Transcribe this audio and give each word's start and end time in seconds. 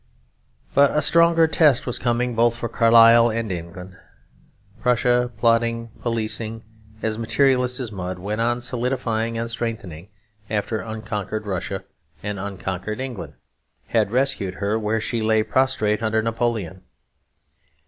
But 0.73 0.97
a 0.97 1.01
stronger 1.03 1.45
test 1.45 1.85
was 1.85 1.99
coming 1.99 2.33
both 2.33 2.55
for 2.55 2.67
Carlyle 2.67 3.29
and 3.29 3.51
England. 3.51 3.97
Prussia, 4.79 5.31
plodding, 5.37 5.91
policing, 5.99 6.63
as 7.03 7.19
materialist 7.19 7.79
as 7.79 7.91
mud, 7.91 8.17
went 8.17 8.41
on 8.41 8.61
solidifying 8.61 9.37
and 9.37 9.47
strengthening 9.47 10.09
after 10.49 10.79
unconquered 10.79 11.45
Russia 11.45 11.83
and 12.23 12.39
unconquered 12.39 12.99
England 12.99 13.35
had 13.89 14.09
rescued 14.09 14.55
her 14.55 14.79
where 14.79 14.99
she 15.01 15.21
lay 15.21 15.43
prostrate 15.43 16.01
under 16.01 16.23
Napoleon. 16.23 16.81